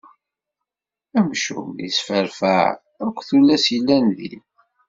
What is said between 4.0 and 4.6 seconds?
din.